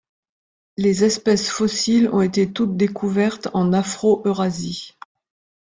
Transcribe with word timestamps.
Les 0.77 1.03
espèces 1.03 1.47
fossiles 1.51 2.09
ont 2.11 2.21
été 2.21 2.51
toute 2.51 2.75
découvertes 2.75 3.49
en 3.53 3.71
Afro-Eurasie. 3.71 4.97